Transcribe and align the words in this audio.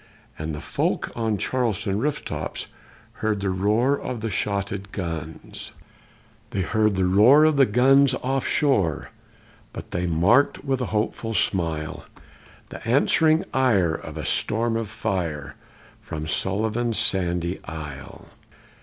And 0.39 0.55
the 0.55 0.61
folk 0.61 1.11
on 1.15 1.33
the 1.33 1.37
Charleston 1.37 1.99
roof 1.99 2.25
tops 2.25 2.65
heard 3.21 3.39
the 3.39 3.51
roar 3.51 3.99
of 4.01 4.21
the 4.21 4.31
shotted 4.31 4.91
guns; 4.91 5.73
They 6.49 6.61
heard 6.63 6.95
the 6.95 7.05
roar 7.05 7.43
of 7.45 7.55
the 7.57 7.67
guns 7.67 8.15
off 8.15 8.47
shore, 8.47 9.11
but 9.73 9.91
they 9.91 10.07
marked, 10.07 10.63
with 10.65 10.81
a 10.81 10.87
hopeful 10.87 11.35
smile, 11.35 12.05
The 12.69 12.83
answering 12.83 13.45
ire 13.53 13.93
of 13.93 14.17
a 14.17 14.25
storm 14.25 14.75
of 14.75 14.89
fire 14.89 15.53
from 16.01 16.25
Sullivan's 16.25 16.97
sandy 16.97 17.63
isle. 17.65 18.25